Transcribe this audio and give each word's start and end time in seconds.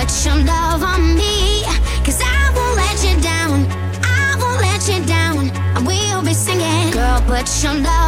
put 0.00 0.24
your 0.24 0.36
love 0.44 0.82
on 0.82 1.14
me. 1.14 1.62
Cause 2.04 2.20
I 2.22 2.52
won't 2.56 2.76
let 2.76 2.98
you 3.04 3.20
down. 3.20 3.66
I 4.02 4.36
won't 4.40 4.60
let 4.62 4.88
you 4.88 5.04
down. 5.04 5.50
I 5.76 5.80
will 5.82 6.22
be 6.22 6.32
singing. 6.32 6.90
Girl, 6.90 7.20
put 7.26 7.46
your 7.62 7.74
love 7.74 7.99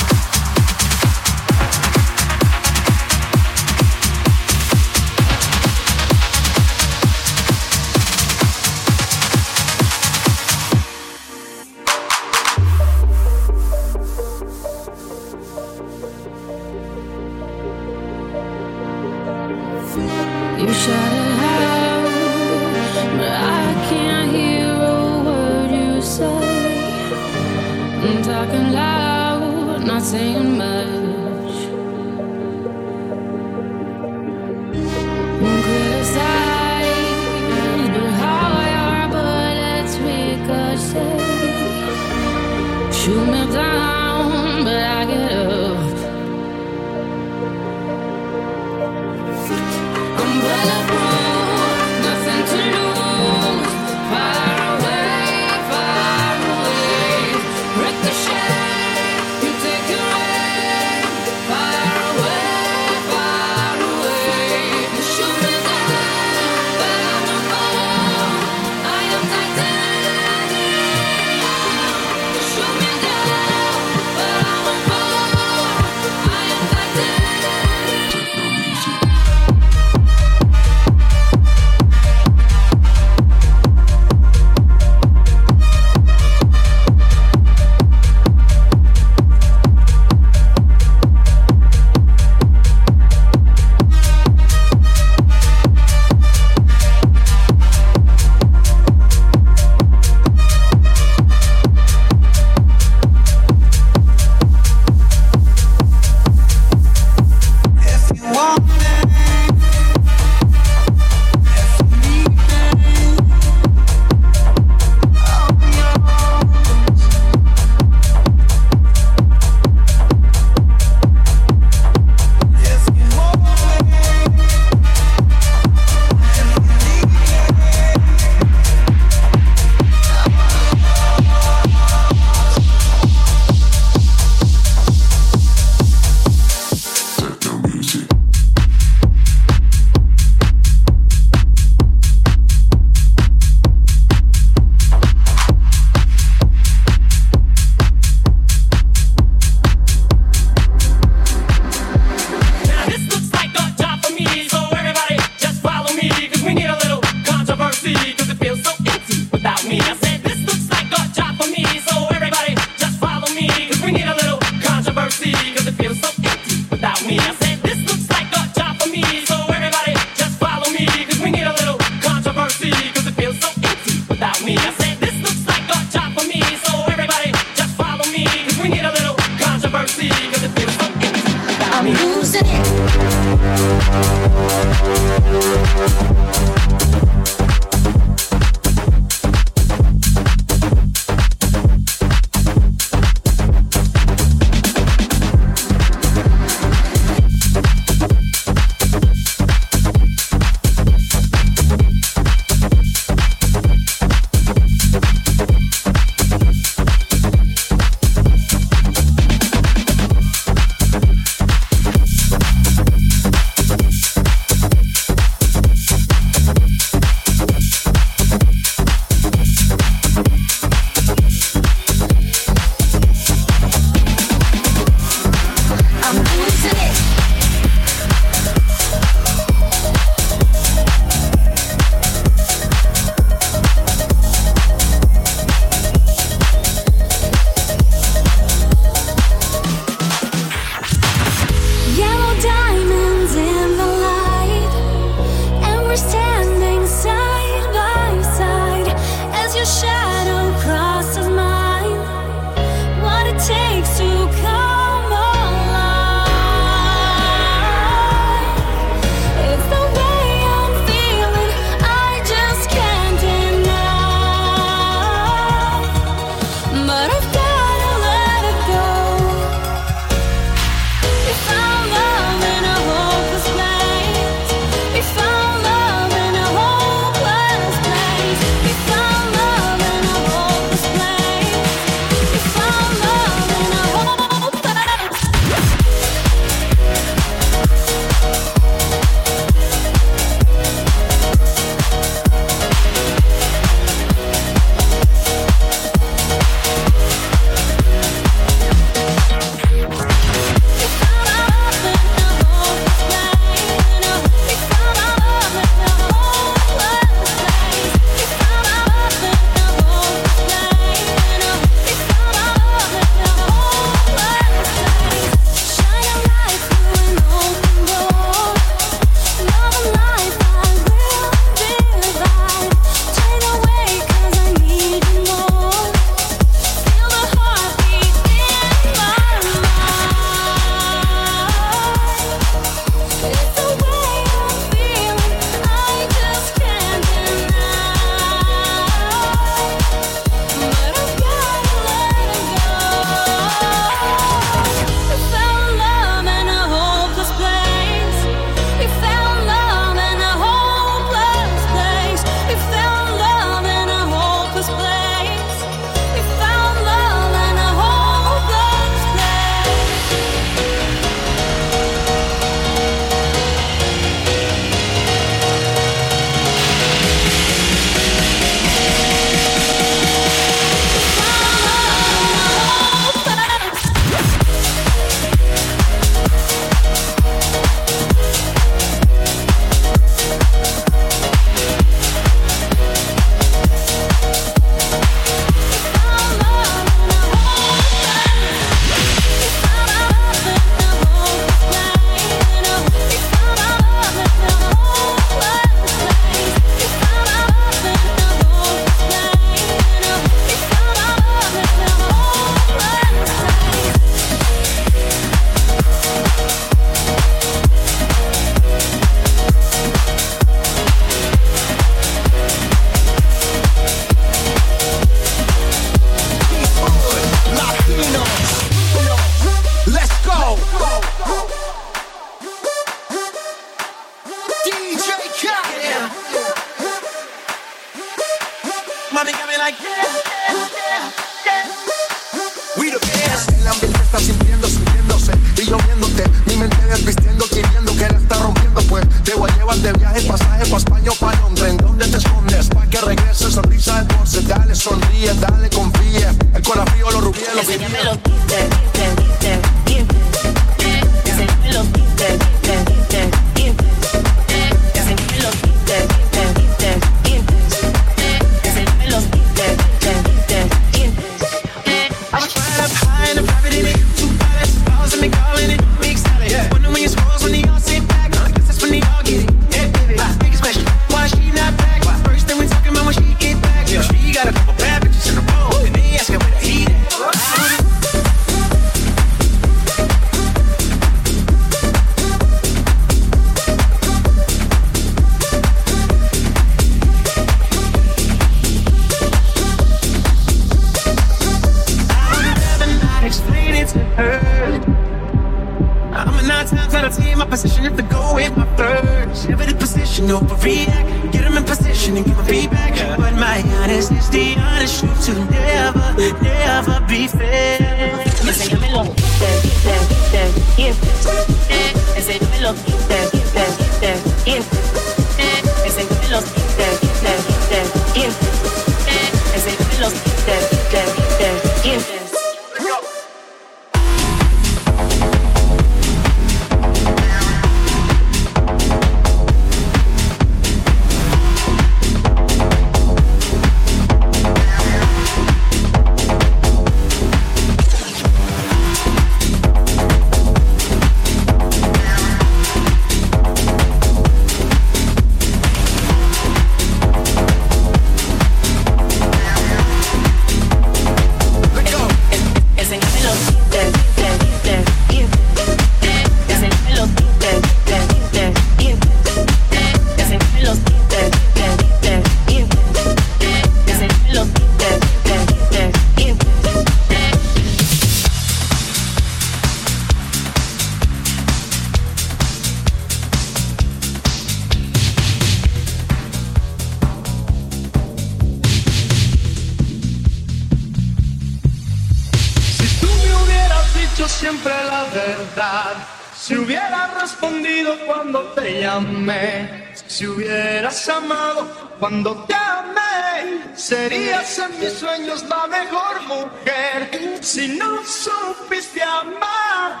Cuando 592.00 592.44
te 592.46 592.54
amé, 592.54 593.62
serías 593.76 594.58
en 594.58 594.80
mis 594.80 594.92
sueños 594.94 595.44
la 595.44 595.68
mejor 595.68 596.20
mujer. 596.22 597.38
Si 597.40 597.68
no 597.78 598.04
supiste 598.04 599.00
amar, 599.04 600.00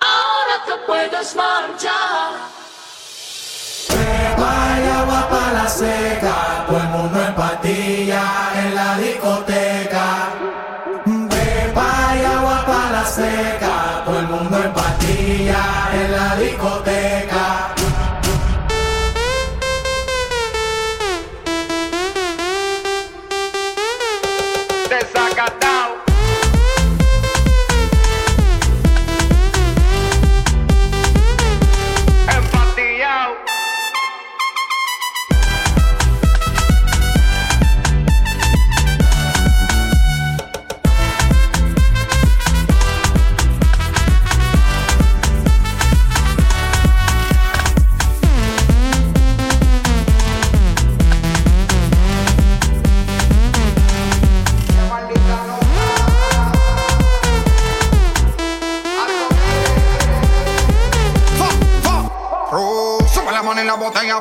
ahora 0.00 0.64
te 0.66 0.76
puedes 0.84 1.36
marchar. 1.36 2.32
Vaya 4.36 5.00
agua 5.00 5.28
para 5.28 5.52
la 5.52 5.68
seca, 5.68 6.64
todo 6.66 6.76
el 6.76 6.88
mundo 6.88 7.24
en 7.24 7.34
patilla 7.36 8.24
en 8.56 8.74
la 8.74 8.98
discoteca. 8.98 10.30
Beba 11.06 12.16
y 12.20 12.24
agua 12.24 12.64
para 12.66 12.90
la 12.90 13.06
seca, 13.06 13.53
en 15.94 16.12
la 16.12 16.36
discoteca. 16.36 17.13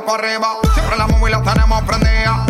Para 0.01 0.27
arriba. 0.27 0.57
Siempre 0.73 0.97
la 0.97 1.07
móvil 1.07 1.31
la 1.31 1.41
tenemos 1.43 1.81
prendida. 1.83 2.45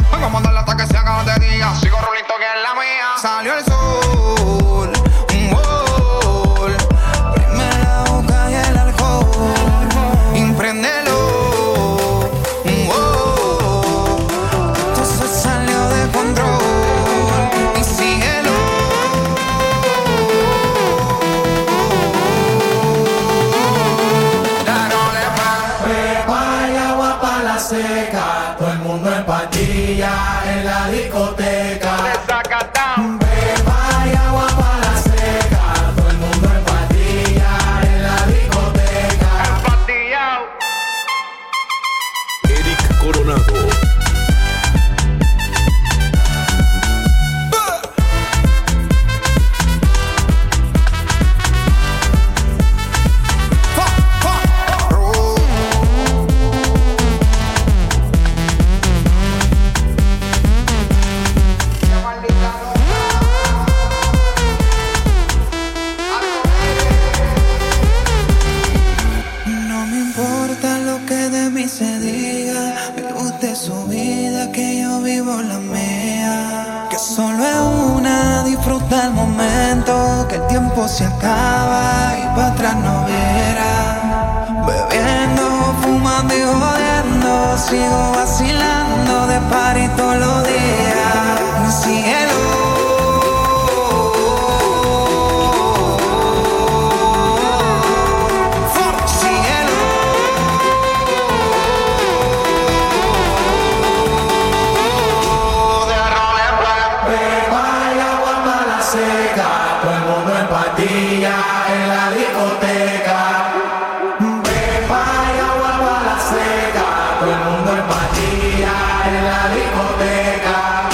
discoteca. 119.73 120.89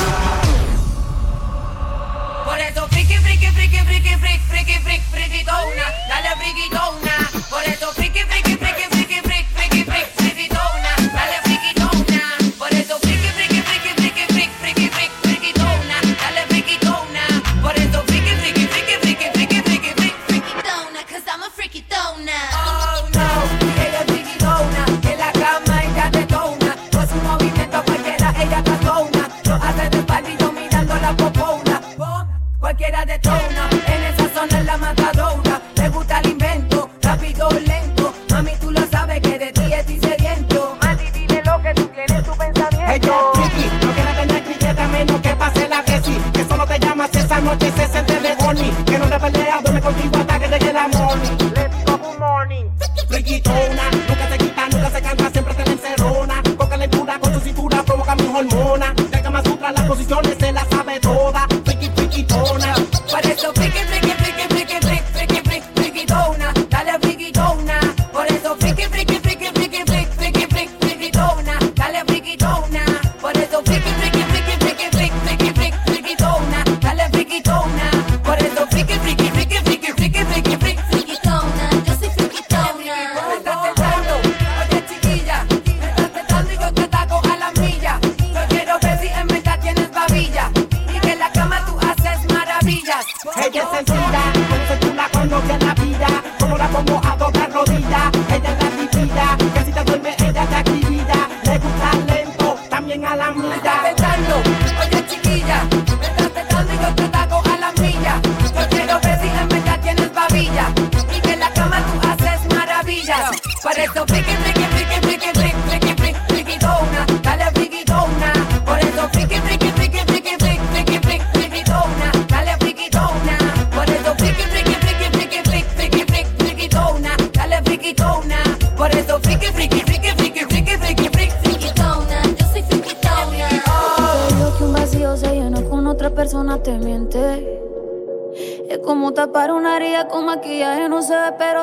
Por 2.45 2.59
eso 2.59 2.88
friki, 2.88 3.17
friki, 3.17 3.48
friki, 3.48 3.77
friki, 3.79 4.15
friki, 4.15 4.39
friki, 4.50 4.79
friki, 4.79 5.03
friki, 5.12 5.43
dona, 5.43 5.88
dale 6.07 6.36
friki, 6.39 6.69
dona. 6.69 7.17
Por 7.50 7.63
eso 7.63 7.91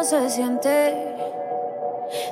se 0.07 0.31
siente. 0.31 0.95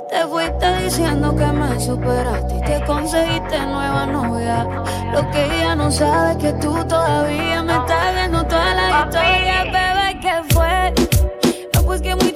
Te 0.09 0.25
fuiste 0.27 0.77
diciendo 0.85 1.35
que 1.35 1.47
me 1.47 1.81
superaste 1.81 2.57
y 2.57 2.61
te 2.61 2.85
conseguiste 2.85 3.59
nueva 3.67 4.07
novia. 4.07 4.65
Lo 5.13 5.29
que 5.33 5.45
ella 5.45 5.75
no 5.75 5.91
sabe 5.91 6.33
es 6.33 6.37
que 6.37 6.53
tú 6.61 6.73
todavía 6.87 7.63
me 7.63 7.73
estás 7.73 8.15
viendo 8.15 8.45
toda 8.47 8.75
la 8.75 9.01
historia, 9.01 9.65
bebé, 9.65 10.21
que 10.21 10.55
fue. 10.55 10.95
No, 11.75 11.83
pues 11.83 12.01
que 12.01 12.15
muy 12.15 12.31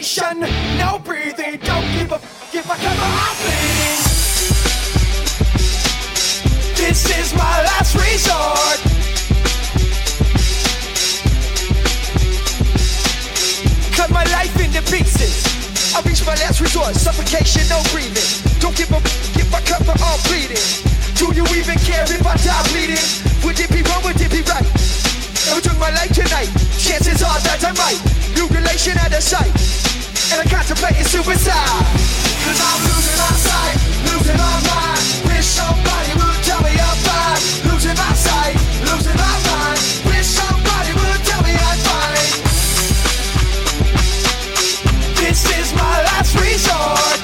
ventilation, 0.00 0.40
no 0.78 0.98
breathing. 1.04 1.58
Don't 1.60 1.84
give 1.92 2.12
a 2.12 2.16
f- 2.16 2.54
if 2.54 2.70
I 2.70 2.76
cover 2.76 3.04
I'm 3.04 3.36
bleeding. 3.36 4.00
This 6.76 7.04
is 7.18 7.34
my 7.34 7.62
last 7.68 7.94
resort. 7.94 8.80
Cut 13.94 14.10
my 14.10 14.24
life 14.32 14.56
into 14.60 14.80
pieces. 14.90 15.44
I 15.94 16.00
reach 16.02 16.24
my 16.26 16.34
last 16.36 16.60
resort. 16.60 16.94
Suffocation, 16.94 17.68
no 17.68 17.82
breathing. 17.92 18.24
Don't 18.60 18.76
give 18.76 18.90
a 18.92 18.96
f- 18.96 19.36
if 19.36 19.52
I 19.54 19.60
cut 19.62 19.84
for 19.84 19.96
all 20.04 20.18
bleeding. 20.28 20.56
Do 21.16 21.34
you 21.36 21.44
even 21.60 21.76
care 21.84 22.04
if 22.04 22.26
I 22.26 22.36
die 22.40 22.64
bleeding? 22.72 23.04
Would 23.44 23.60
it 23.60 23.70
be 23.70 23.82
wrong? 23.82 24.02
Would 24.04 24.20
it 24.20 24.30
be 24.30 24.40
right? 24.48 24.64
I 25.52 25.60
took 25.60 25.78
my 25.78 25.90
life 25.90 26.12
tonight. 26.14 26.48
Chances 26.78 27.22
are 27.22 27.40
that 27.44 27.60
I 27.64 27.72
might. 27.76 28.00
New 28.36 28.46
relation 28.48 28.96
out 28.98 29.12
of 29.12 29.22
sight. 29.22 29.79
And 30.32 30.40
I'm 30.42 30.48
contemplating 30.48 31.04
suicide. 31.04 31.86
Cause 32.46 32.60
I'm 32.62 32.80
losing 32.86 33.18
my 33.18 33.34
sight, 33.34 33.76
losing 34.14 34.38
my 34.38 34.62
mind. 34.70 35.02
Wish 35.26 35.46
somebody 35.46 36.12
would 36.14 36.42
tell 36.44 36.62
me 36.62 36.70
I'm 36.70 36.98
fine. 37.02 37.40
Losing 37.66 37.96
my 37.96 38.12
sight, 38.14 38.54
losing 38.86 39.16
my 39.16 39.36
mind. 39.50 39.78
Wish 40.06 40.26
somebody 40.26 40.92
would 40.94 41.20
tell 41.26 41.42
me 41.42 41.50
I'm 41.50 41.78
fine. 41.82 42.30
This 45.18 45.42
is 45.58 45.74
my 45.74 45.96
last 46.08 46.38
resort. 46.38 47.18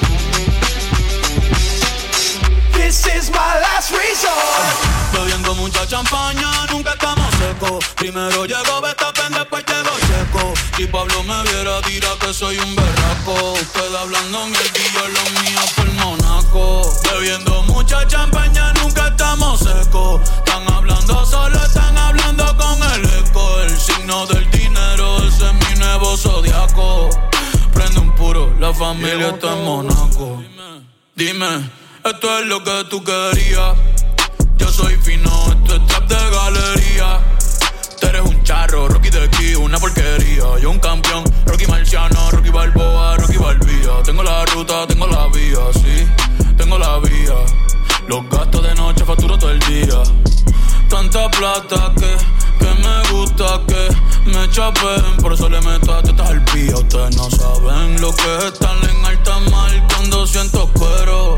This 2.73 3.07
is 3.07 3.31
my 3.31 3.59
last 3.61 3.91
resort. 3.91 4.86
Bebiendo 5.17 5.55
mucha 5.55 5.85
champaña, 5.87 6.65
nunca 6.71 6.91
estamos 6.91 7.25
secos. 7.35 7.83
Primero 7.95 8.45
llegó 8.45 8.81
Betapen, 8.81 9.33
después 9.33 9.63
llegó 9.65 9.89
Checo. 10.07 10.53
Si 10.75 10.85
Pablo 10.85 11.23
me 11.23 11.41
viera, 11.43 11.81
dirá 11.81 12.09
que 12.19 12.31
soy 12.33 12.57
un 12.59 12.75
berraco. 12.75 13.53
Usted 13.53 13.95
hablando 13.95 14.43
en 14.43 14.55
el 14.55 14.71
guillo, 14.73 15.07
lo 15.07 15.41
mío 15.41 15.59
por 15.75 15.91
Monaco. 15.93 16.93
Bebiendo 17.11 17.63
mucha 17.63 18.05
champaña, 18.07 18.71
nunca 18.73 19.07
estamos 19.07 19.59
secos. 19.59 20.21
Están 20.21 20.71
hablando 20.71 21.25
solo, 21.25 21.57
están 21.65 21.97
hablando 21.97 22.55
con 22.55 22.83
el 22.93 23.05
eco. 23.05 23.61
El 23.61 23.75
signo 23.75 24.27
del 24.27 24.49
dinero, 24.51 25.17
ese 25.27 25.47
es 25.47 25.53
mi 25.53 25.79
nuevo 25.79 26.15
zodiaco. 26.15 27.09
Prende 27.73 27.99
un 27.99 28.13
puro, 28.13 28.53
la 28.59 28.71
familia 28.71 29.29
está 29.29 29.53
en 29.53 29.63
Monaco. 29.63 30.43
Dime, 31.15 31.71
esto 32.03 32.39
es 32.39 32.45
lo 32.45 32.63
que 32.63 32.83
tú 32.87 33.03
querías. 33.03 33.75
Yo 34.57 34.71
soy 34.71 34.95
fino, 34.97 35.29
esto 35.51 35.75
es 35.75 35.87
trap 35.87 36.07
de 36.07 36.29
galería. 36.31 37.19
Tú 37.99 38.07
eres 38.07 38.21
un 38.21 38.43
charro, 38.43 38.87
Rocky 38.87 39.09
de 39.09 39.23
aquí, 39.23 39.55
una 39.55 39.77
porquería. 39.79 40.59
Yo 40.61 40.71
un 40.71 40.79
campeón, 40.79 41.23
Rocky 41.45 41.65
Marciano, 41.67 42.31
Rocky 42.31 42.49
Balboa, 42.49 43.17
Rocky 43.17 43.37
Balbía. 43.37 44.03
Tengo 44.03 44.23
la 44.23 44.45
ruta, 44.45 44.87
tengo 44.87 45.07
la 45.07 45.27
vía, 45.27 45.59
sí, 45.73 46.07
tengo 46.57 46.77
la 46.77 46.99
vía. 46.99 47.35
Los 48.07 48.29
gastos 48.29 48.63
de 48.63 48.75
noche 48.75 49.05
facturo 49.05 49.37
todo 49.37 49.51
el 49.51 49.59
día. 49.59 50.01
Tanta 50.89 51.29
plata 51.29 51.91
que, 51.95 52.15
que 52.59 52.73
me 52.81 53.11
gusta 53.11 53.61
que 53.67 54.29
me 54.31 54.49
chapen. 54.49 55.17
Por 55.21 55.33
eso 55.33 55.49
le 55.49 55.61
meto 55.61 55.93
a 55.93 56.01
tetas 56.01 56.29
al 56.29 56.43
pía. 56.45 56.75
Ustedes 56.75 57.15
no 57.15 57.29
saben 57.29 57.99
lo 58.01 58.15
que 58.15 58.37
es 58.37 58.43
estar 58.45 58.77
en 58.89 59.05
alta 59.05 59.39
mar 59.51 59.71
cuando 59.93 60.25
siento 60.25 60.69
cuero. 60.73 61.37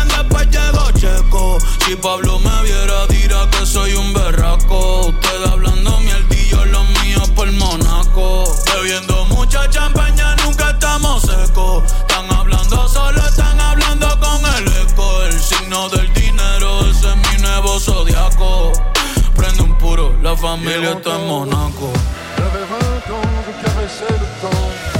después 0.41 0.49
llegó 0.49 0.91
Checo. 0.91 1.57
Si 1.85 1.95
Pablo 1.95 2.39
me 2.39 2.63
viera, 2.63 3.05
dirá 3.07 3.49
que 3.49 3.65
soy 3.65 3.93
un 3.93 4.13
berraco. 4.13 5.07
Usted 5.07 5.43
hablando 5.51 5.99
mierdillo, 5.99 6.65
los 6.65 6.89
míos 7.03 7.29
por 7.35 7.51
Monaco. 7.51 8.43
Bebiendo 8.73 9.25
mucha 9.25 9.69
champaña, 9.69 10.35
nunca 10.43 10.71
estamos 10.71 11.21
secos. 11.23 11.83
Están 11.83 12.31
hablando 12.31 12.87
solo, 12.87 13.19
están 13.25 13.59
hablando 13.59 14.07
con 14.19 14.45
el 14.55 14.67
eco. 14.67 15.23
El 15.23 15.39
signo 15.39 15.89
del 15.89 16.11
dinero, 16.13 16.81
ese 16.89 17.09
es 17.09 17.15
mi 17.15 17.41
nuevo 17.41 17.79
zodiaco. 17.79 18.71
Prende 19.35 19.63
un 19.63 19.77
puro, 19.77 20.15
la 20.21 20.35
familia 20.35 20.91
está 20.91 21.15
en 21.15 21.27
Monaco. 21.27 21.91
J'avais 22.37 22.65
20 22.65 23.11
ans, 23.11 23.43
je 23.45 23.51
caressais 23.63 24.09
le 24.09 24.41
temps 24.41 24.90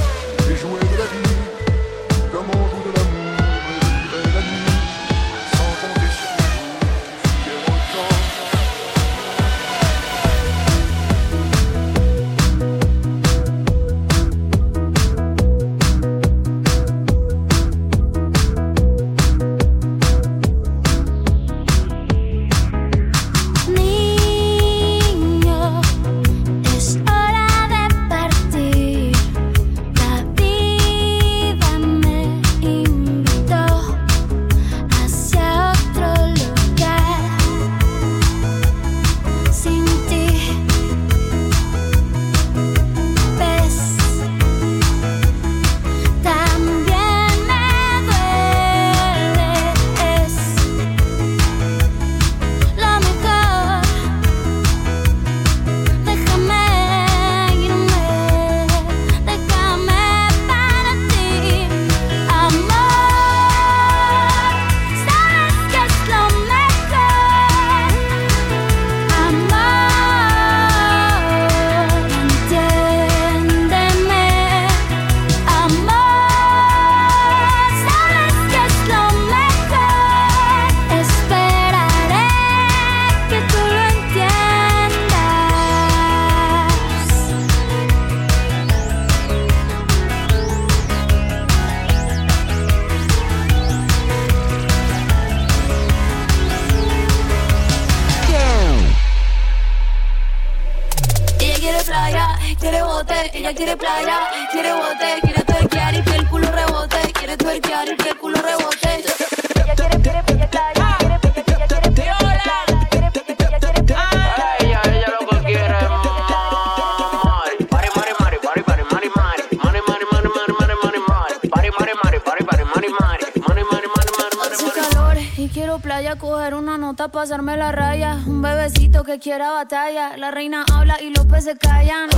que 129.12 129.18
quiera 129.18 129.50
batalla. 129.50 130.16
La 130.16 130.30
reina 130.30 130.64
habla 130.72 130.96
y 131.02 131.10
los 131.10 131.26
peces 131.26 131.58
callan. 131.58 132.08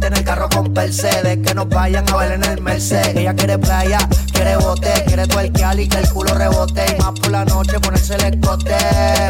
en 0.00 0.16
el 0.16 0.24
carro 0.24 0.48
con 0.48 0.72
Mercedes, 0.72 1.38
que 1.44 1.54
nos 1.54 1.68
vayan 1.68 2.08
a 2.08 2.16
ver 2.16 2.32
en 2.32 2.44
el 2.44 2.60
Mercedes. 2.62 3.14
Ella 3.14 3.34
quiere 3.34 3.58
playa, 3.58 3.98
quiere 4.32 4.56
bote, 4.56 4.90
quiere 5.06 5.26
tuerquear 5.26 5.78
y 5.78 5.88
que 5.88 5.98
el 5.98 6.08
culo 6.08 6.34
rebote. 6.34 6.84
Y 6.98 7.02
más 7.02 7.20
por 7.20 7.30
la 7.30 7.44
noche 7.44 7.78
ponerse 7.78 8.14
el 8.14 8.34
escote, 8.34 8.74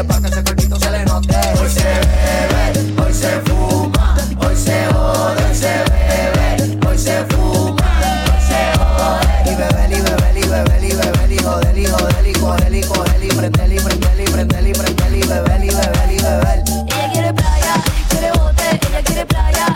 para 0.07 0.21
que 0.21 0.27
ese 0.27 0.43
cuerpito 0.43 0.79
se 0.79 0.91
le 0.91 1.05
note. 1.05 1.35
Hoy 1.59 1.69
se 1.69 1.83
bebe, 1.83 3.01
hoy 3.03 3.13
se 3.13 3.29
fuma, 3.41 4.17
hoy 4.39 4.55
se 4.55 4.85
jode, 4.87 5.43
hoy 5.43 5.55
se 5.55 5.73
bebe, 5.91 6.87
hoy 6.87 6.97
se 6.97 7.25
fuma, 7.25 7.99
hoy 8.25 8.41
se 8.47 8.77
jode. 8.79 9.51
Y 9.51 9.55
beber 9.55 9.91
y 9.91 10.01
beber 10.01 10.37
y 10.37 10.47
beber 10.47 10.83
y 10.83 10.95
beber 10.95 11.31
y 11.31 11.37
joder 11.37 11.77
y 11.77 11.85
joder 11.85 12.27
y 12.27 12.33
joder 12.33 12.75
y 12.75 12.83
joder 12.83 13.23
y 13.23 13.27
prender 13.27 13.73
y 13.73 13.79
prender 13.79 14.21
y 14.21 14.25
prender 14.25 14.67
y 14.67 14.73
prender 14.73 15.13
y 15.13 15.27
beber 15.27 15.63
y 15.63 15.69
beber 15.69 16.11
y 16.11 16.21
beber. 16.21 16.63
Ella 16.87 17.11
quiere 17.11 17.33
playa, 17.33 17.83
quiere 18.09 18.31
bote, 18.31 18.79
ella 18.89 19.03
quiere 19.03 19.25
playa. 19.25 19.75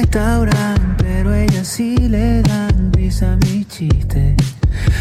restaurante, 0.00 0.94
pero 1.02 1.34
ella 1.34 1.64
sí 1.64 1.96
le 1.96 2.40
dan 2.42 2.92
risa 2.92 3.32
a 3.32 3.36
mis 3.36 3.66
chistes. 3.66 4.36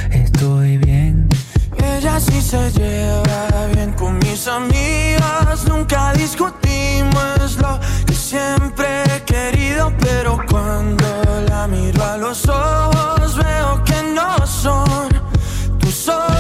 Estoy 0.10 0.78
bien. 0.78 1.30
Ella 1.78 2.20
sí 2.20 2.42
se 2.42 2.72
lleva 2.72 3.68
bien 3.74 3.92
con 3.94 4.18
mis 4.18 4.48
amigas, 4.48 5.66
nunca 5.68 6.14
discutimos 6.14 7.58
lo 7.62 7.80
que 8.08 8.14
siempre 8.14 8.88
he 9.04 9.22
querido, 9.22 9.94
pero 10.00 10.40
cuando 10.50 11.06
la 11.48 11.68
miro 11.68 12.04
a 12.04 12.18
los 12.18 12.48
ojos 12.50 13.36
veo 13.38 13.84
que 13.84 14.02
no 14.16 14.48
son 14.48 15.10
tus 15.80 16.10
ojos 16.10 16.37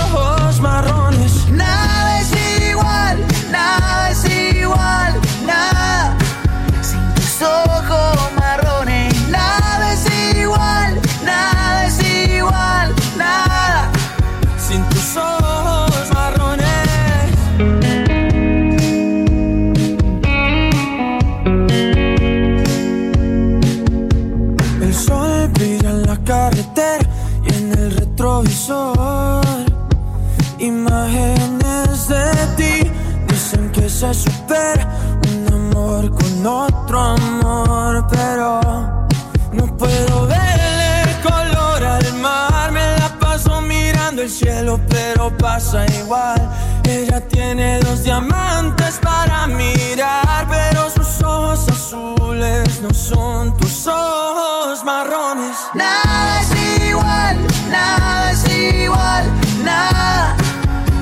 pero 44.75 45.31
pasa 45.37 45.85
igual. 46.01 46.41
Ella 46.83 47.21
tiene 47.21 47.79
dos 47.79 48.03
diamantes 48.03 48.99
para 49.01 49.47
mirar, 49.47 50.45
pero 50.49 50.89
sus 50.89 51.23
ojos 51.23 51.67
azules 51.69 52.81
no 52.81 52.93
son 52.93 53.55
tus 53.57 53.87
ojos 53.87 54.83
marrones. 54.83 55.55
Nada 55.73 56.41
es 56.41 56.81
igual, 56.89 57.37
nada 57.71 58.31
es 58.31 58.43
igual, 58.49 59.23
nada 59.63 60.35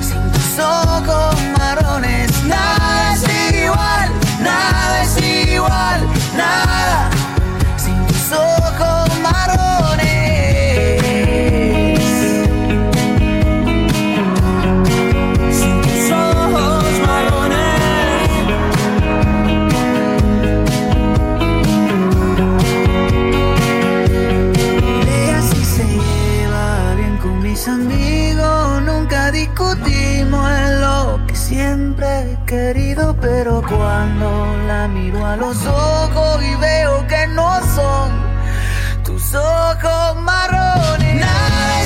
sin 0.00 0.22
tus 0.32 0.58
ojos 0.60 1.34
marrones. 1.58 2.30
Nada 2.44 3.14
es 3.14 3.24
igual, 3.62 4.10
nada 4.40 5.02
es 5.02 5.52
igual, 5.52 6.00
nada 6.36 7.10
sin 7.76 8.06
tus 8.06 8.32
ojos 8.32 9.05
nunca 28.34 29.30
discutimos 29.30 30.50
en 30.50 30.80
lo 30.80 31.20
que 31.26 31.36
siempre 31.36 32.06
he 32.32 32.44
querido, 32.46 33.16
pero 33.20 33.62
cuando 33.62 34.56
la 34.66 34.88
miro 34.88 35.24
a 35.24 35.36
los 35.36 35.64
ojos 35.66 36.42
y 36.42 36.54
veo 36.56 37.06
que 37.06 37.26
no 37.28 37.60
son 37.74 38.10
tus 39.04 39.34
ojos 39.34 40.16
marrones. 40.22 41.85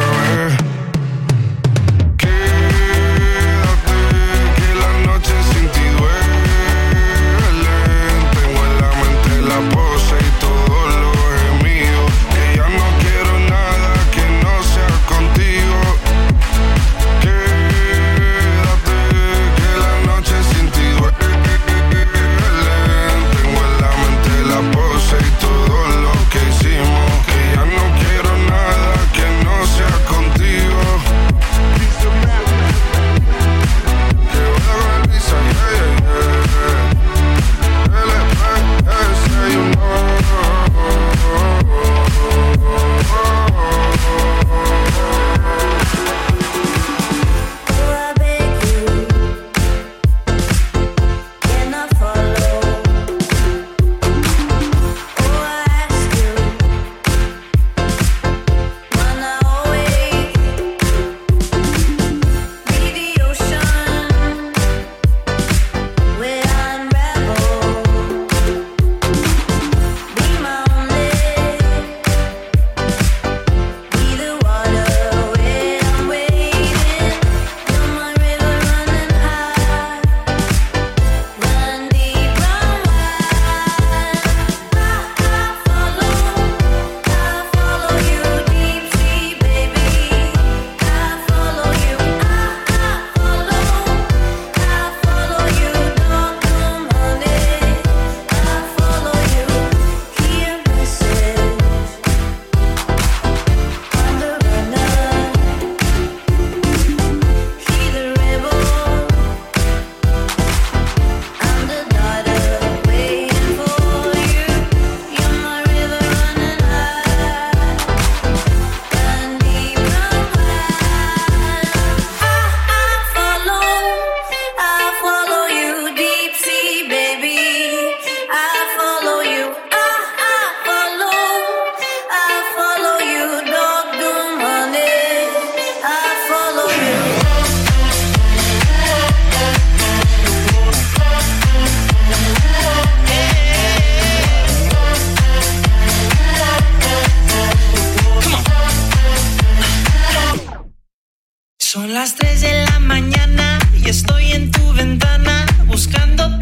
ventana 154.73 155.45
buscándote 155.67 156.40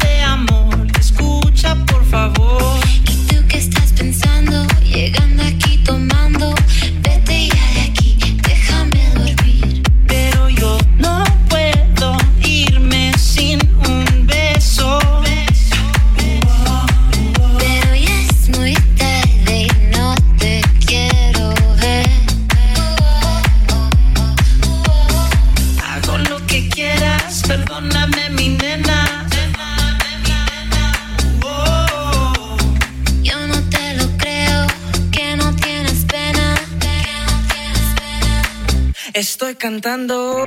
cantando. 39.60 40.46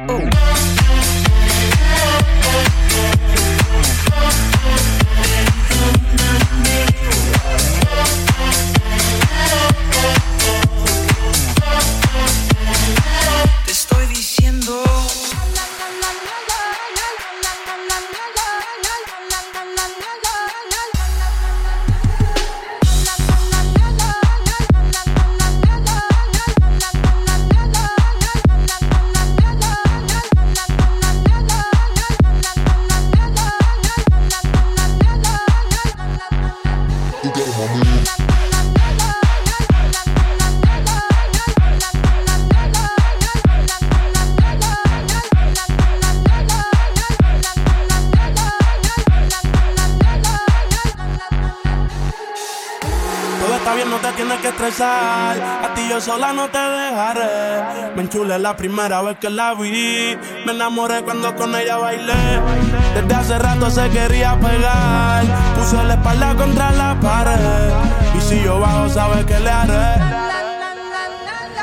La 58.39 58.55
primera 58.55 59.01
vez 59.01 59.17
que 59.19 59.29
la 59.29 59.53
vi. 59.53 60.17
Me 60.45 60.51
enamoré 60.51 61.03
cuando 61.03 61.35
con 61.35 61.55
ella 61.55 61.77
bailé. 61.77 62.41
Desde 62.95 63.13
hace 63.15 63.39
rato 63.39 63.69
se 63.69 63.89
quería 63.89 64.39
pegar. 64.39 65.23
Puse 65.55 65.83
la 65.83 65.93
espalda 65.95 66.35
contra 66.35 66.71
la 66.71 66.99
pared. 66.99 67.71
Y 68.17 68.21
si 68.21 68.43
yo 68.43 68.59
bajo, 68.59 68.89
sabes 68.89 69.25
que 69.25 69.39
le 69.39 69.49
haré. 69.49 70.01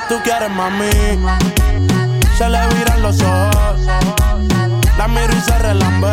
Tú 0.08 0.16
quieres 0.24 0.50
mami. 0.50 0.90
Se 2.36 2.48
le 2.48 2.66
viran 2.74 3.02
los 3.02 3.20
ojos. 3.20 3.80
La 4.98 5.08
miro 5.08 5.32
y 5.36 5.40
se 5.40 5.58
relambe. 5.58 6.10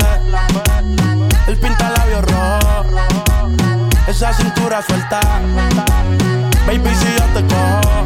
El 1.48 1.58
pinta 1.58 1.90
labios 1.90 2.26
rojo. 2.26 2.86
Esa 4.08 4.34
cintura 4.34 4.82
suelta. 4.82 5.20
Baby, 6.68 6.90
si 6.96 7.06
yo 7.06 7.24
te 7.34 7.48
cojo, 7.48 8.06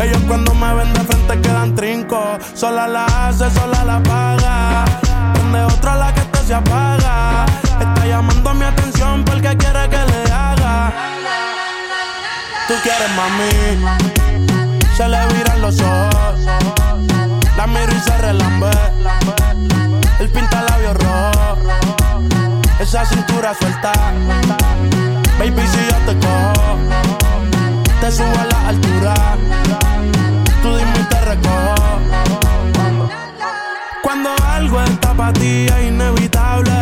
Ellos 0.00 0.22
cuando 0.26 0.54
me 0.54 0.74
ven 0.74 0.92
de 0.94 1.00
frente 1.00 1.40
quedan 1.40 1.74
trinco. 1.74 2.38
Sola 2.54 2.86
la 2.88 3.04
hace, 3.06 3.50
sola 3.50 3.84
la 3.84 4.02
paga. 4.02 4.84
Donde 5.34 5.64
otra 5.64 5.96
la 5.96 6.14
que 6.14 6.20
esto 6.20 6.42
se 6.46 6.54
apaga. 6.54 7.46
Está 7.80 8.06
llamando 8.06 8.54
mi 8.54 8.64
atención 8.64 9.24
porque 9.24 9.56
quiere 9.56 9.88
que 9.88 9.98
le 9.98 10.32
haga. 10.32 10.92
Tú 12.68 12.74
quieres 12.82 13.10
mami. 13.16 14.08
Se 14.96 15.08
le 15.08 15.26
viran 15.34 15.60
los 15.60 15.80
ojos. 15.80 16.40
La 17.56 17.66
miro 17.66 17.92
y 17.92 18.00
se 18.00 18.16
relambe. 18.18 18.70
El 20.18 20.28
pinta 20.30 20.62
labios 20.62 20.96
rojo. 20.96 21.58
Esa 22.78 23.04
cintura 23.04 23.54
suelta. 23.54 23.92
Baby, 25.38 25.62
si 25.66 25.78
yo 25.90 25.96
te 26.06 26.18
cojo, 26.26 26.78
te 28.02 28.10
subo 28.10 28.36
a 28.36 28.46
la 28.46 28.68
altura. 28.70 29.14
Tú 30.60 30.76
dime 30.76 30.98
y 31.02 31.04
te 31.04 31.20
recojo. 31.20 31.74
Cuando 34.02 34.30
algo 34.44 34.80
está 34.82 35.14
para 35.14 35.32
ti 35.32 35.66
es 35.66 35.84
inevitable, 35.86 36.81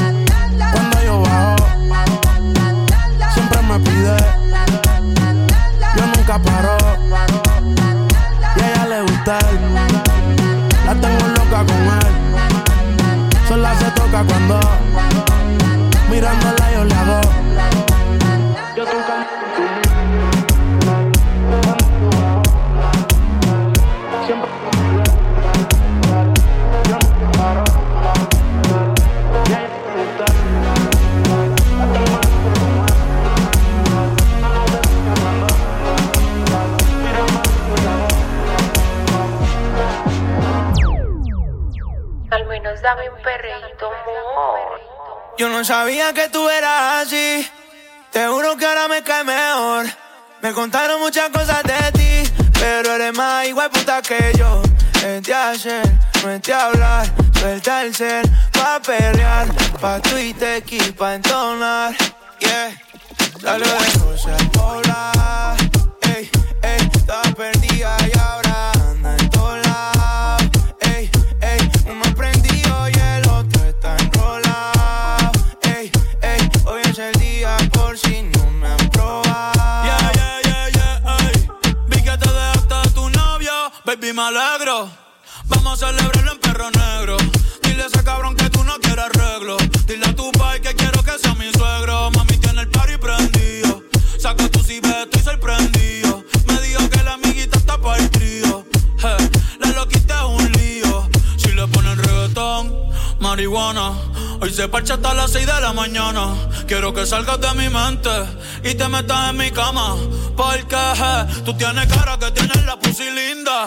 Cuando 1.11 1.29
yo 1.29 1.50
no 45.61 45.65
sabía 45.65 46.11
que 46.11 46.27
tú 46.29 46.49
eras 46.49 47.05
así. 47.05 47.47
Te 48.11 48.25
juro 48.25 48.57
que 48.57 48.65
ahora 48.65 48.87
me 48.87 49.03
cae 49.03 49.23
mejor. 49.23 49.85
Me 50.41 50.53
contaron 50.53 50.99
muchas 50.99 51.29
cosas 51.29 51.61
de 51.61 51.91
ti, 51.91 52.31
pero 52.59 52.95
eres 52.95 53.15
más 53.15 53.45
igual 53.45 53.69
puta 53.69 54.01
que 54.01 54.33
yo. 54.39 54.63
Es 55.05 55.21
de 55.21 55.33
hacer, 55.35 55.85
es 56.15 56.41
de 56.41 56.53
hablar. 56.53 57.05
Suelta 57.39 57.83
el 57.83 57.93
cel 57.93 58.27
pa' 58.51 58.79
perrear, 58.79 59.53
pa' 59.79 59.99
Twitter 59.99 60.63
y 60.67 60.79
pa' 60.93 61.13
entonar. 61.13 61.95
Yeah, 62.39 62.75
salió 63.39 63.67
de 63.67 64.45
Polar. 64.57 65.57
Ey, 66.01 66.31
ey, 66.63 66.89
estaba 66.91 67.21
perdida 67.35 67.97
y 68.11 68.17
ahora 68.17 68.50
me 84.13 84.21
alegro. 84.23 84.89
Vamos 85.45 85.81
a 85.81 85.87
celebrarlo 85.87 86.31
en 86.33 86.39
perro 86.39 86.69
negro. 86.71 87.17
Dile 87.63 87.83
a 87.83 87.85
ese 87.85 88.03
cabrón 88.03 88.35
que 88.35 88.49
tú 88.49 88.63
no 88.63 88.77
quieres 88.79 89.05
arreglo. 89.05 89.57
Dile 89.85 90.05
a 90.05 90.15
tu 90.15 90.31
pai 90.31 90.59
que 90.61 90.73
quiero 90.73 91.01
que 91.03 91.17
sea 91.17 91.33
mi 91.35 91.51
suegro. 91.51 92.11
Mami 92.11 92.37
tiene 92.37 92.61
el 92.61 92.69
party 92.69 92.97
prendido. 92.97 93.83
Saca 94.19 94.49
tu 94.49 94.59
cibeto 94.63 95.03
estoy 95.03 95.21
sorprendido. 95.21 96.23
Me 96.47 96.59
dijo 96.61 96.89
que 96.89 97.03
la 97.03 97.13
amiguita 97.13 97.57
está 97.57 97.77
para 97.77 97.97
el 98.01 98.09
trío. 98.09 98.65
Je, 98.97 99.29
la 99.59 99.71
loquita 99.73 100.15
es 100.15 100.43
un 100.45 100.51
lío. 100.53 101.09
Si 101.37 101.51
le 101.53 101.67
ponen 101.67 101.97
reggaetón, 101.97 102.73
marihuana. 103.19 103.93
Hoy 104.41 104.51
se 104.51 104.67
parcha 104.67 104.95
hasta 104.95 105.13
las 105.13 105.31
6 105.31 105.45
de 105.45 105.61
la 105.61 105.71
mañana. 105.73 106.33
Quiero 106.67 106.93
que 106.93 107.05
salgas 107.05 107.39
de 107.39 107.53
mi 107.53 107.69
mente 107.69 108.09
y 108.63 108.73
te 108.75 108.87
metas 108.87 109.29
en 109.29 109.37
mi 109.37 109.51
cama. 109.51 109.95
Porque 110.35 110.75
je, 110.75 111.43
tú 111.43 111.53
tienes 111.55 111.87
cara 111.87 112.17
que 112.17 112.31
tienes 112.31 112.65
la 112.65 112.77
pussy 112.79 113.09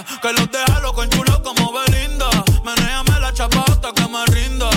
Que 0.02 0.32
los 0.32 0.50
deja 0.50 0.80
loco 0.80 1.04
en 1.04 1.10
chulo 1.10 1.40
como 1.42 1.72
Belinda. 1.72 2.28
Menéame 2.64 3.20
la 3.20 3.32
chapa 3.32 3.64
hasta 3.68 3.92
que 3.92 4.08
me 4.08 4.24
rinda. 4.26 4.68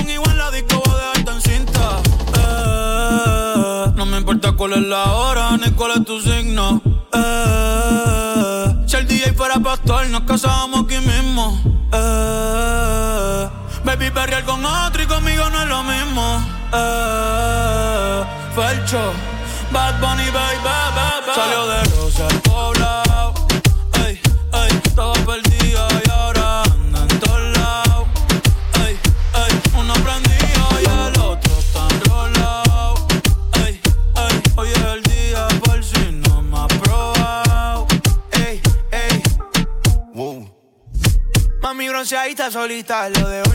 Un 0.00 0.08
igual 0.08 0.38
la 0.38 0.50
disco 0.50 0.80
voy 0.84 0.94
a 0.94 1.18
dejarte 1.18 1.30
en 1.30 1.40
cinta. 1.42 2.00
Eh, 2.38 3.92
no 3.94 4.06
me 4.06 4.18
importa 4.18 4.52
cuál 4.52 4.72
es 4.72 4.82
la 4.82 5.12
hora 5.12 5.58
ni 5.58 5.70
cuál 5.72 5.92
es 5.98 6.04
tu 6.06 6.20
signo. 6.20 6.80
Eh, 7.12 8.74
si 8.86 8.96
el 8.96 9.06
DJ 9.06 9.34
fuera 9.34 9.58
pastor, 9.58 10.08
nos 10.08 10.22
casábamos 10.22 10.84
aquí 10.84 10.98
mismo. 11.00 11.60
Eh, 11.92 13.48
baby, 13.84 14.10
perrear 14.10 14.44
con 14.44 14.64
otro 14.64 15.02
y 15.02 15.06
conmigo 15.06 15.50
no 15.50 15.62
es 15.62 15.68
lo 15.68 15.82
mismo. 15.82 16.46
Eh, 16.72 18.24
Felcho, 18.54 19.12
Bad 19.70 20.00
Bunny, 20.00 20.30
baby, 20.30 20.58
baby. 20.64 21.32
Salió 21.34 21.66
de 21.66 21.82
Rosa 21.84 22.41
solita, 42.50 43.08
lo 43.08 43.28
de 43.28 43.51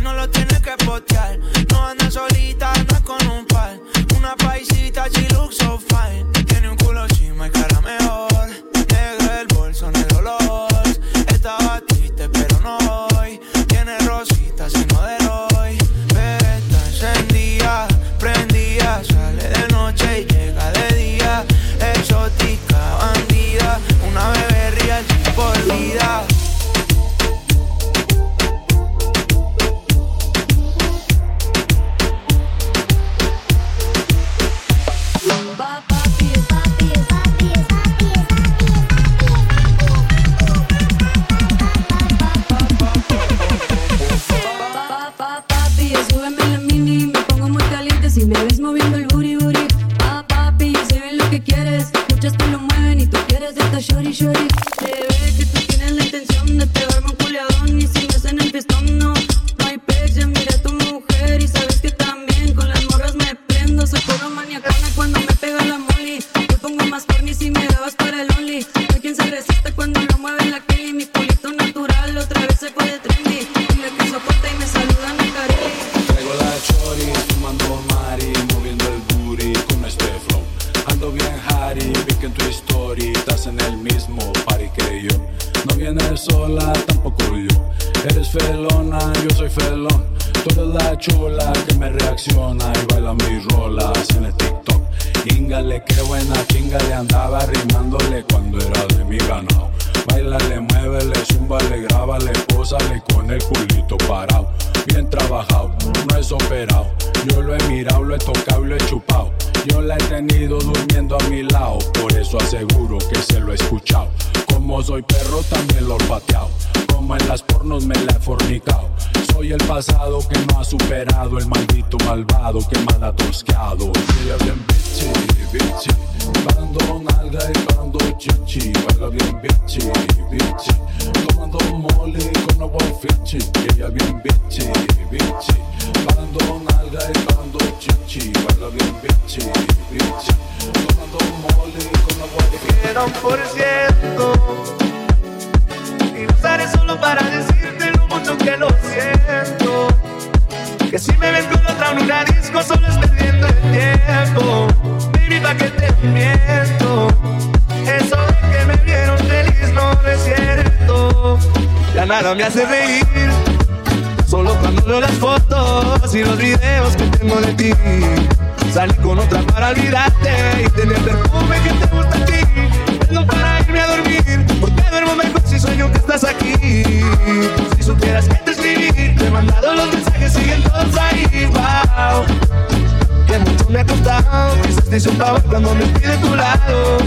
cuando 185.60 185.74
me 185.74 185.86
estoy 185.86 186.12
de 186.12 186.18
tu 186.18 186.36
lado. 186.36 186.98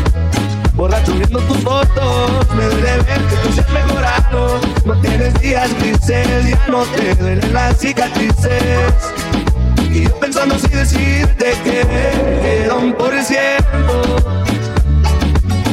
Borracho 0.75 1.13
viendo 1.13 1.39
tus 1.41 1.59
fotos, 1.59 2.31
me 2.57 2.65
duele 2.65 3.05
que 3.05 3.37
tú 3.45 3.55
ya 3.55 3.65
mejorado. 3.73 4.61
No 4.85 4.95
tienes 5.01 5.41
días 5.41 5.71
grises, 5.79 6.51
ya 6.51 6.67
no 6.69 6.83
te 6.83 7.15
duelen 7.15 7.53
las 7.53 7.79
cicatrices. 7.79 8.93
Y 9.93 10.03
yo 10.03 10.19
pensando 10.19 10.59
si 10.59 10.67
decirte 10.67 11.55
que 11.63 11.87
quedan 12.43 12.93
por 12.95 13.15
el 13.15 13.25
tiempo. 13.25 14.17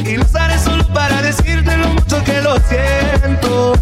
Y 0.05 0.17
lo 0.17 0.25
haré 0.39 0.59
solo 0.59 0.86
para 0.93 1.19
decirte 1.23 1.78
lo 1.78 1.88
mucho 1.88 2.23
que 2.23 2.41
lo 2.43 2.57
siento. 2.59 3.73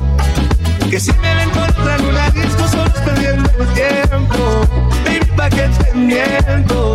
Que 0.90 1.02
si 1.02 1.12
me 1.20 1.44
encuentran 1.44 2.00
en 2.00 2.06
una 2.06 2.30
disco 2.30 2.66
solo 2.70 2.86
estoy 2.86 3.04
perdiendo 3.04 3.50
el 3.60 3.68
tiempo. 3.74 4.68
Baby, 5.04 5.32
pa' 5.36 5.50
que 5.50 5.68
te 5.68 5.94
miento 5.94 6.95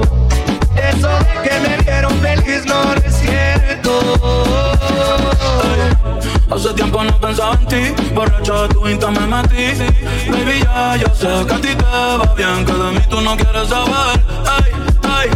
no 7.04 7.18
pensaba 7.18 7.54
en 7.54 7.66
ti. 7.66 8.12
Borracho 8.14 8.62
de 8.62 8.74
tu 8.74 8.88
insta 8.88 9.10
me 9.10 9.20
metí 9.26 9.72
Baby, 10.30 10.60
ya 10.62 10.96
yo 10.96 11.14
sé 11.14 11.46
que 11.46 11.54
a 11.54 11.60
ti 11.60 11.74
te 11.74 11.84
va 11.84 12.34
bien 12.36 12.64
Que 12.64 12.72
de 12.72 12.90
mí 12.92 13.00
tú 13.08 13.20
no 13.20 13.36
quieres 13.36 13.68
saber. 13.68 14.22
Ay, 14.46 14.72
ay 15.08 15.30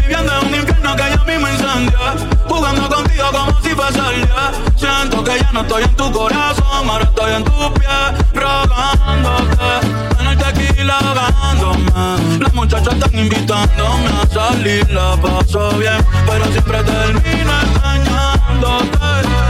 Viviendo 0.00 0.32
en 0.40 0.46
un 0.46 0.54
infierno 0.54 0.96
que 0.96 1.02
yo 1.16 1.24
mismo 1.24 1.48
incendia. 1.48 2.14
Jugando 2.48 2.88
contigo 2.88 3.24
como 3.32 3.60
si 3.60 3.70
fuese 3.70 3.98
el 3.98 4.22
día. 4.22 4.52
Siento 4.76 5.24
que 5.24 5.38
ya 5.38 5.50
no 5.52 5.60
estoy 5.60 5.82
en 5.82 5.96
tu 5.96 6.12
corazón 6.12 6.88
Ahora 6.90 7.04
estoy 7.04 7.32
en 7.32 7.44
tu 7.44 7.74
piel 7.74 8.14
Rogándote. 8.34 9.86
En 10.20 10.26
el 10.26 10.38
tequila 10.38 10.98
ahogándome. 10.98 12.40
Las 12.40 12.54
muchachas 12.54 12.94
están 12.94 13.18
invitándome 13.18 14.10
a 14.22 14.26
salir 14.32 14.90
La 14.90 15.16
paso 15.16 15.70
bien 15.78 16.04
Pero 16.26 16.44
siempre 16.46 16.82
termino 16.82 17.52
engañándote 17.62 19.49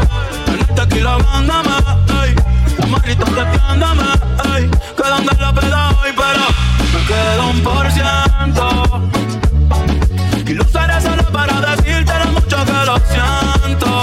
tequila, 0.91 1.18
mándame, 1.18 1.76
ey. 2.22 2.34
Un 2.82 2.91
marrito 2.91 3.24
despiándame, 3.24 4.03
ey. 4.55 4.70
Que 4.97 5.09
donde 5.09 5.34
la 5.41 5.53
peda 5.53 5.91
hoy, 5.91 6.11
pero 6.16 6.47
me 6.93 7.07
queda 7.07 7.47
un 7.47 7.61
por 7.62 7.91
ciento. 7.93 9.09
Y 10.47 10.55
lo 10.55 10.64
usaré 10.64 11.01
solo 11.01 11.24
para 11.30 11.61
decirte 11.61 12.12
lo 12.24 12.32
mucho 12.32 12.64
que 12.64 12.84
lo 12.86 12.99
siento. 13.09 13.99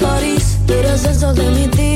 París, 0.00 0.58
tira 0.66 0.92
el 0.92 0.98
sexo 0.98 1.32
de 1.34 1.50
mi 1.50 1.68
tía 1.68 1.89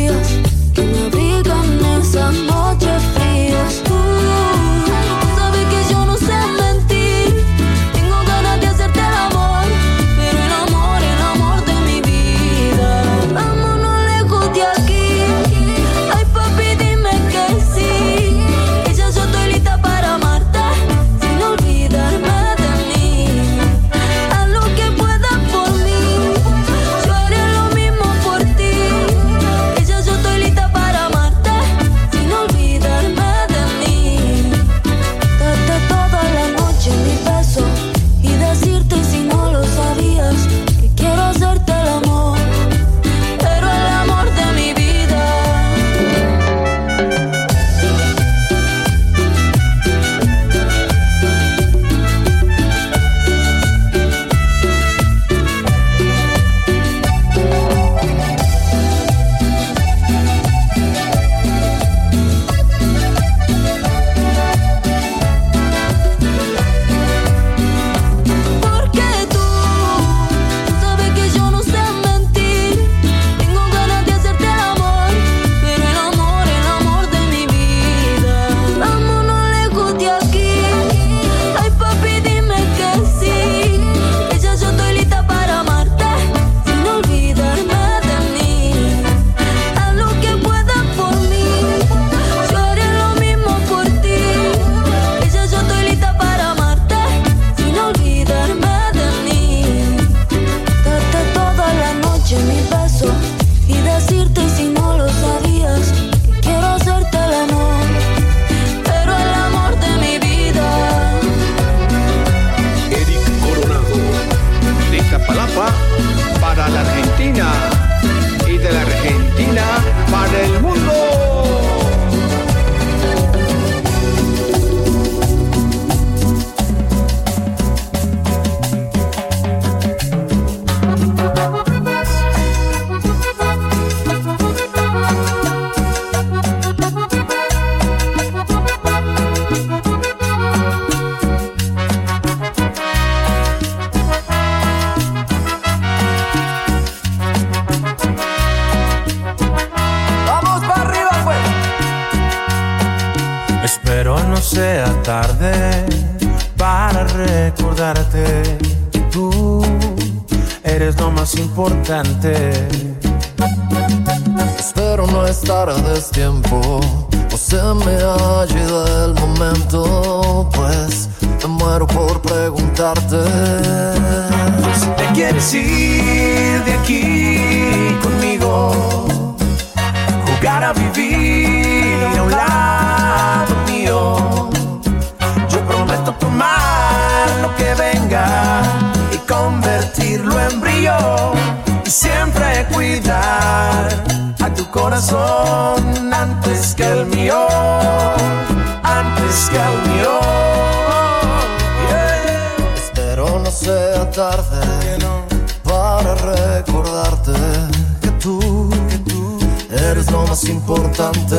importante. 210.49 211.37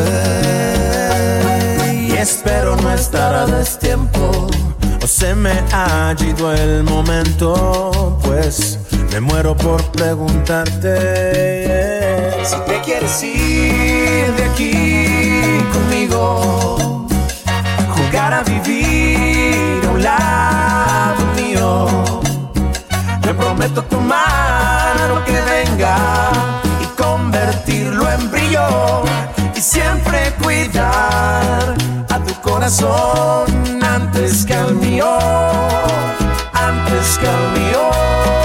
Y 1.94 2.12
espero 2.14 2.76
no 2.78 2.94
estar 2.94 3.34
a 3.36 3.46
destiempo. 3.46 4.48
O 5.04 5.08
se 5.08 5.36
me 5.36 5.52
ha 5.72 6.16
ido 6.20 6.54
el 6.54 6.84
momento, 6.84 8.18
pues 8.24 8.80
me 9.12 9.20
muero 9.20 9.56
por 9.56 9.84
preguntarte. 9.92 10.96
Si 12.44 12.56
te 12.68 12.82
quieres 12.82 13.24
ir 13.24 14.34
de 14.36 14.44
aquí 14.44 15.08
conmigo, 15.74 17.08
jugar 17.96 18.34
a 18.34 18.44
vivir 18.44 19.86
a 19.86 19.90
un 19.92 20.04
lado 20.04 21.26
mío, 21.36 21.88
te 23.22 23.34
prometo 23.34 23.84
tomar 23.84 24.96
lo 25.10 25.24
que 25.26 25.40
venga 25.42 26.55
convertirlo 27.66 28.12
en 28.12 28.32
brillo 28.32 29.04
y 29.56 29.62
siempre 29.62 30.34
cuidar 30.42 31.76
a 32.10 32.20
tu 32.20 32.34
corazón 32.42 33.84
antes 33.84 34.46
que 34.46 34.54
al 34.54 34.76
mío, 34.76 35.18
antes 36.54 37.18
que 37.18 37.28
al 37.28 37.52
mío. 37.54 38.45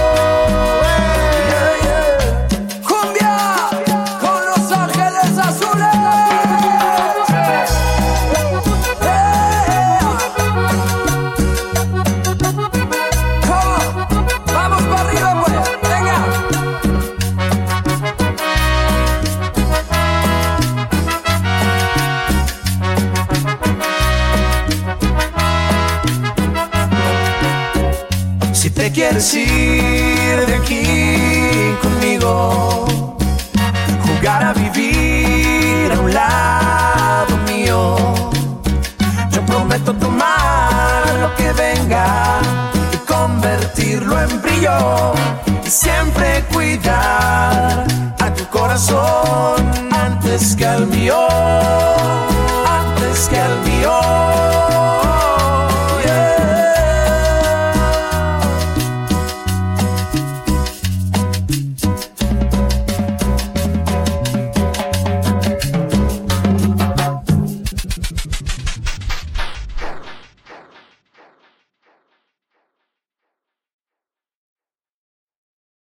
Corazón 48.80 49.92
antes 49.92 50.56
que 50.56 50.64
al 50.64 50.86
mío. 50.86 52.29